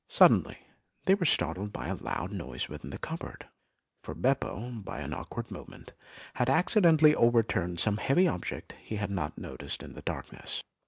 [0.07, 0.57] Suddenly
[1.05, 3.45] they were startled by a loud noise within the cupboard,
[4.01, 5.93] for Beppo, by an awkward movement,
[6.33, 10.63] had accidentally overturned some heavy object he had not noticed in the darkness.